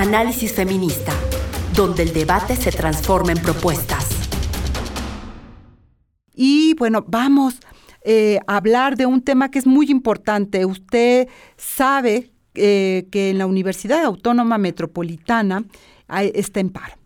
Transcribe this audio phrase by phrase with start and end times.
[0.00, 1.12] Análisis Feminista,
[1.74, 4.06] donde el debate se transforma en propuestas.
[6.34, 7.60] Y bueno, vamos
[8.02, 10.64] eh, a hablar de un tema que es muy importante.
[10.64, 11.28] Usted
[11.58, 15.64] sabe eh, que en la Universidad Autónoma Metropolitana
[16.08, 16.99] está en paro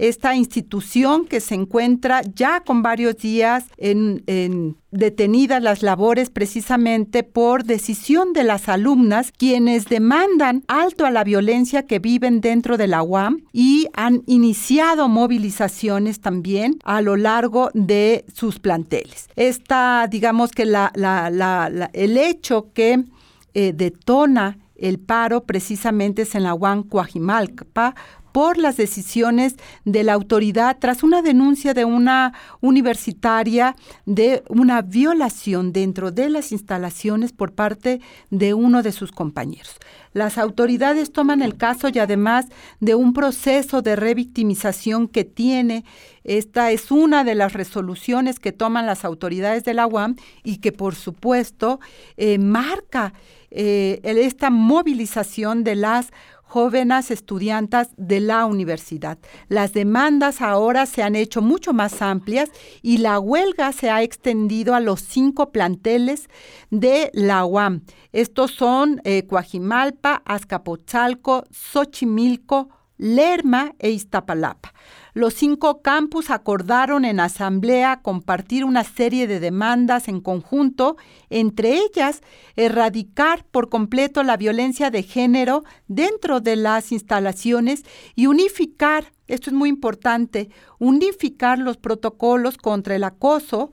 [0.00, 7.64] esta institución que se encuentra ya con varios días en, detenidas las labores precisamente por
[7.64, 13.02] decisión de las alumnas, quienes demandan alto a la violencia que viven dentro de la
[13.02, 19.28] UAM y han iniciado movilizaciones también a lo largo de sus planteles.
[19.36, 23.04] Esta, digamos que el hecho que
[23.52, 27.94] eh, detona el paro precisamente es en la UAM Coajimalpa,
[28.32, 35.72] por las decisiones de la autoridad tras una denuncia de una universitaria de una violación
[35.72, 39.76] dentro de las instalaciones por parte de uno de sus compañeros.
[40.12, 42.46] Las autoridades toman el caso y además
[42.80, 45.84] de un proceso de revictimización que tiene,
[46.24, 50.72] esta es una de las resoluciones que toman las autoridades de la UAM y que
[50.72, 51.80] por supuesto
[52.16, 53.14] eh, marca
[53.50, 56.10] eh, esta movilización de las
[56.50, 59.18] jóvenes estudiantes de la universidad.
[59.48, 62.50] Las demandas ahora se han hecho mucho más amplias
[62.82, 66.28] y la huelga se ha extendido a los cinco planteles
[66.70, 67.82] de la UAM.
[68.12, 74.74] Estos son eh, Coajimalpa, Azcapotzalco, Xochimilco, Lerma e Iztapalapa.
[75.12, 80.96] Los cinco campus acordaron en asamblea compartir una serie de demandas en conjunto,
[81.30, 82.20] entre ellas
[82.56, 89.54] erradicar por completo la violencia de género dentro de las instalaciones y unificar, esto es
[89.54, 93.72] muy importante, unificar los protocolos contra el acoso,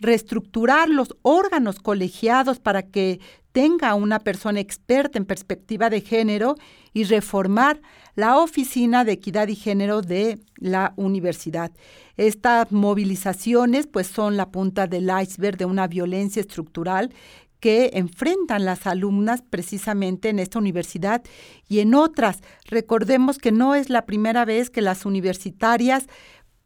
[0.00, 3.20] reestructurar los órganos colegiados para que
[3.52, 6.56] tenga una persona experta en perspectiva de género
[6.92, 7.80] y reformar
[8.14, 11.72] la Oficina de Equidad y Género de la universidad.
[12.18, 17.14] Estas movilizaciones pues son la punta del iceberg de una violencia estructural
[17.60, 21.22] que enfrentan las alumnas precisamente en esta universidad
[21.68, 22.40] y en otras.
[22.66, 26.06] Recordemos que no es la primera vez que las universitarias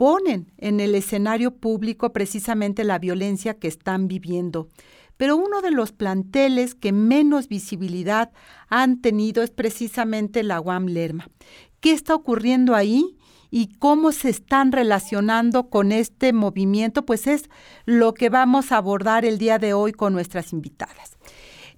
[0.00, 4.68] ponen en el escenario público precisamente la violencia que están viviendo.
[5.18, 8.32] Pero uno de los planteles que menos visibilidad
[8.70, 11.28] han tenido es precisamente la UAM Lerma.
[11.80, 13.18] ¿Qué está ocurriendo ahí?
[13.52, 17.50] y cómo se están relacionando con este movimiento, pues es
[17.84, 21.18] lo que vamos a abordar el día de hoy con nuestras invitadas.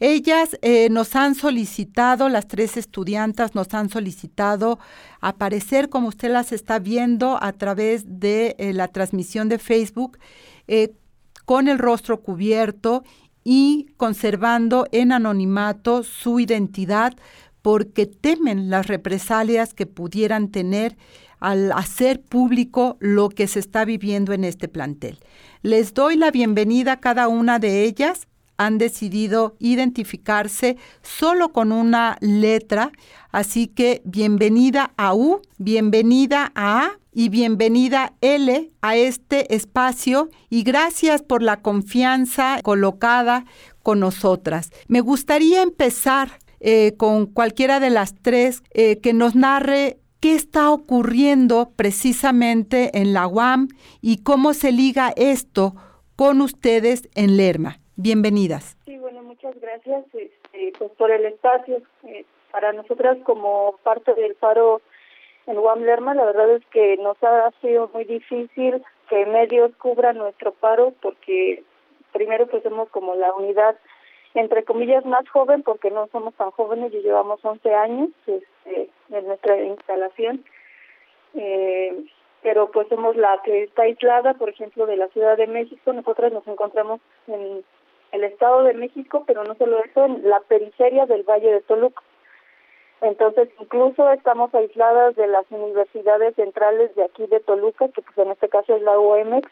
[0.05, 4.81] Ellas eh, nos han solicitado, las tres estudiantas nos han solicitado
[5.21, 10.19] aparecer como usted las está viendo a través de eh, la transmisión de Facebook,
[10.67, 10.97] eh,
[11.45, 13.05] con el rostro cubierto
[13.45, 17.15] y conservando en anonimato su identidad
[17.63, 20.97] porque temen las represalias que pudieran tener
[21.39, 25.21] al hacer público lo que se está viviendo en este plantel.
[25.63, 28.27] Les doy la bienvenida a cada una de ellas.
[28.67, 32.93] Han decidido identificarse solo con una letra,
[33.33, 40.63] así que bienvenida a U, bienvenida a A y bienvenida L a este espacio y
[40.63, 43.45] gracias por la confianza colocada
[43.83, 44.71] con nosotras.
[44.87, 50.71] Me gustaría empezar eh, con cualquiera de las tres eh, que nos narre qué está
[50.71, 53.67] ocurriendo precisamente en la UAM
[54.01, 55.75] y cómo se liga esto
[56.15, 57.82] con ustedes en Lerma.
[57.97, 58.77] Bienvenidas.
[58.87, 61.83] Sí, bueno, muchas gracias este, pues, por el espacio.
[62.05, 64.81] Eh, para nosotras como parte del paro
[65.47, 70.19] en UAM Lerma, la verdad es que nos ha sido muy difícil que medios cubran
[70.19, 71.65] nuestro paro porque
[72.13, 73.77] primero pues somos como la unidad
[74.35, 79.27] entre comillas más joven porque no somos tan jóvenes, y llevamos 11 años este, en
[79.27, 80.45] nuestra instalación,
[81.35, 82.05] eh,
[82.43, 86.33] pero pues somos la que está aislada, por ejemplo, de la Ciudad de México, nosotras
[86.33, 87.63] nos encontramos en
[88.13, 92.03] el Estado de México, pero no solo eso, en la periferia del Valle de Toluca.
[93.01, 98.31] Entonces, incluso estamos aisladas de las universidades centrales de aquí de Toluca, que pues en
[98.31, 99.51] este caso es la UMX,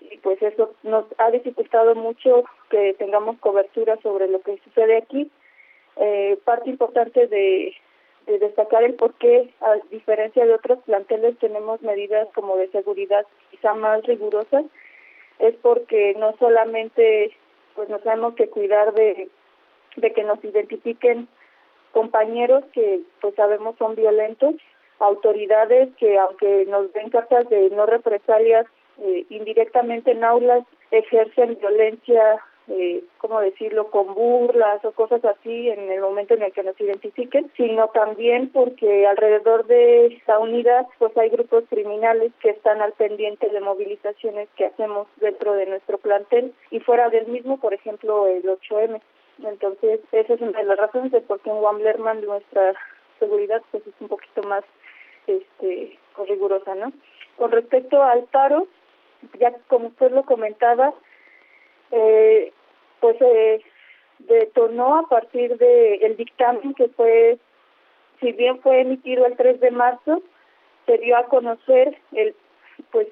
[0.00, 5.30] y pues eso nos ha dificultado mucho que tengamos cobertura sobre lo que sucede aquí.
[5.96, 7.74] Eh, parte importante de,
[8.26, 13.26] de destacar el por qué, a diferencia de otros planteles, tenemos medidas como de seguridad
[13.50, 14.64] quizá más rigurosas,
[15.38, 17.34] es porque no solamente
[17.74, 19.28] pues nos tenemos que cuidar de,
[19.96, 21.28] de que nos identifiquen
[21.92, 24.54] compañeros que pues sabemos son violentos,
[24.98, 28.66] autoridades que aunque nos den cartas de no represalias,
[28.98, 35.90] eh, indirectamente en aulas ejercen violencia eh, ¿cómo decirlo?, con burlas o cosas así en
[35.90, 41.16] el momento en el que nos identifiquen, sino también porque alrededor de esta unidad pues
[41.16, 46.54] hay grupos criminales que están al pendiente de movilizaciones que hacemos dentro de nuestro plantel
[46.70, 49.00] y fuera del mismo, por ejemplo, el 8M.
[49.44, 52.74] Entonces, esa es una de las razones de por qué en Wamblerman nuestra
[53.18, 54.64] seguridad pues es un poquito más
[55.26, 56.92] este rigurosa, ¿no?
[57.36, 58.66] Con respecto al paro,
[59.38, 60.92] ya como usted lo comentaba,
[61.90, 62.52] eh,
[63.00, 63.62] pues eh,
[64.20, 67.38] detonó a partir del el dictamen que fue,
[68.20, 70.22] si bien fue emitido el 3 de marzo,
[70.86, 72.34] se dio a conocer el,
[72.90, 73.08] pues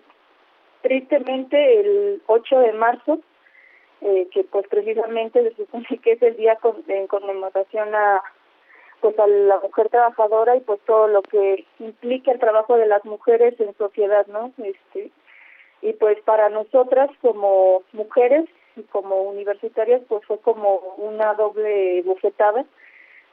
[0.83, 3.21] tristemente el 8 de marzo,
[4.01, 8.23] eh, que pues precisamente se supone que es el día con, en conmemoración a
[9.01, 13.05] pues a la mujer trabajadora y pues todo lo que implica el trabajo de las
[13.05, 14.53] mujeres en sociedad, ¿no?
[14.59, 15.13] Este
[15.83, 18.49] y pues para nosotras como mujeres
[18.79, 22.65] y como universitarias pues fue como una doble bofetada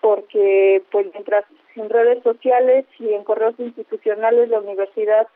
[0.02, 1.46] porque pues mientras
[1.76, 5.28] en redes sociales y en correos institucionales la universidad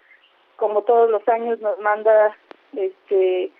[0.57, 2.35] como todos los años nos manda
[2.75, 3.51] este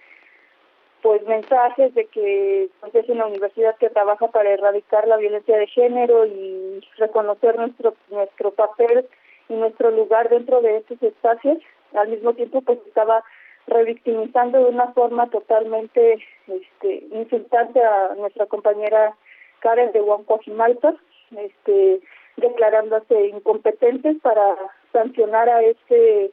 [1.02, 5.68] pues mensajes de que pues, es una universidad que trabaja para erradicar la violencia de
[5.68, 9.08] género y reconocer nuestro nuestro papel
[9.48, 11.58] y nuestro lugar dentro de estos espacios.
[11.94, 13.24] Al mismo tiempo pues estaba
[13.68, 19.16] revictimizando de una forma totalmente este insultante a nuestra compañera
[19.60, 20.96] Karen de Huancoajimalpa,
[21.38, 22.02] este
[22.38, 24.56] declarándose incompetentes para
[24.92, 26.32] sancionar a este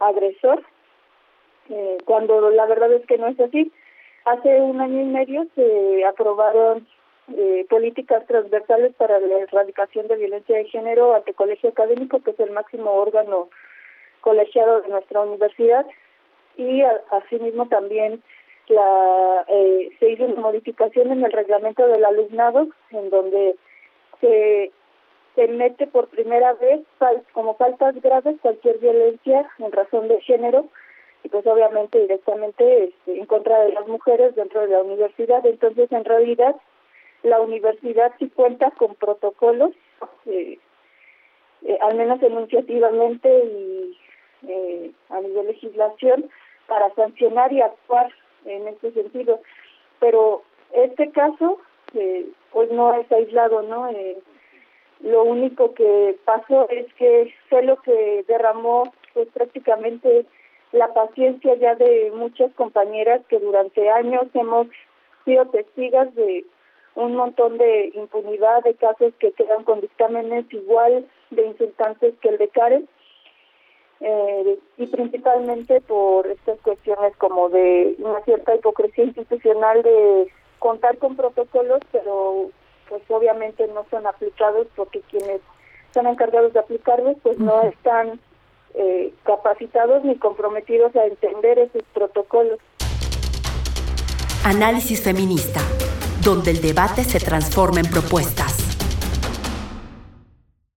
[0.00, 0.62] agresor
[1.70, 3.72] eh, cuando la verdad es que no es así.
[4.24, 6.86] Hace un año y medio se aprobaron
[7.36, 12.40] eh, políticas transversales para la erradicación de violencia de género ante colegio académico, que es
[12.40, 13.48] el máximo órgano
[14.20, 15.86] colegiado de nuestra universidad,
[16.56, 18.22] y asimismo también
[18.68, 23.56] la eh, se hizo una modificación en el reglamento del alumnado, en donde
[24.20, 24.72] se,
[25.34, 26.80] se mete por primera vez
[27.32, 30.66] como faltas graves cualquier violencia en razón de género
[31.24, 35.44] y pues obviamente directamente este, en contra de las mujeres dentro de la universidad.
[35.46, 36.54] Entonces, en realidad,
[37.22, 39.72] la universidad sí cuenta con protocolos,
[40.26, 40.58] eh,
[41.62, 43.98] eh, al menos enunciativamente y
[44.48, 46.30] eh, a nivel legislación,
[46.66, 48.10] para sancionar y actuar
[48.44, 49.40] en este sentido.
[50.00, 50.42] Pero
[50.72, 51.58] este caso,
[52.52, 53.88] pues no es aislado, ¿no?
[55.00, 60.24] lo único que pasó es que fue lo que derramó pues prácticamente
[60.72, 64.66] la paciencia ya de muchas compañeras que durante años hemos
[65.24, 66.44] sido testigos de
[66.94, 72.38] un montón de impunidad de casos que quedan con dictámenes igual de insultantes que el
[72.38, 72.88] de Karen
[74.00, 81.16] eh, y principalmente por estas cuestiones como de una cierta hipocresía institucional de contar con
[81.16, 82.50] protocolos pero
[82.88, 85.40] pues obviamente no son aplicados porque quienes
[85.86, 88.20] están encargados de aplicarlos pues no están
[88.74, 92.58] eh, capacitados ni comprometidos a entender esos protocolos.
[94.44, 95.60] Análisis feminista,
[96.22, 98.63] donde el debate se transforma en propuestas.